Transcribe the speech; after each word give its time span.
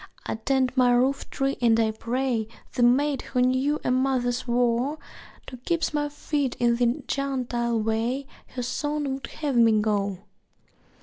(I 0.25 0.33
tend 0.33 0.75
my 0.75 0.91
roof 0.93 1.29
tree 1.29 1.59
and 1.61 1.79
I 1.79 1.91
pray 1.91 2.47
The 2.73 2.81
Maid 2.81 3.21
who 3.21 3.41
knew 3.43 3.79
a 3.83 3.91
mother's 3.91 4.47
woe 4.47 4.97
To 5.45 5.57
keep 5.57 5.93
my 5.93 6.09
feet 6.09 6.55
in 6.59 6.77
the 6.77 7.03
gentile 7.05 7.79
way 7.79 8.25
Her 8.47 8.63
Son 8.63 9.07
would 9.13 9.27
have 9.27 9.55
me 9.55 9.79
go.) 9.79 10.17